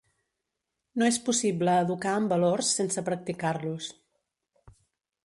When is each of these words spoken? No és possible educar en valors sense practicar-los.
No 1.01 1.09
és 1.09 1.19
possible 1.27 1.75
educar 1.81 2.13
en 2.21 2.25
valors 2.31 2.71
sense 2.79 3.05
practicar-los. 3.11 3.91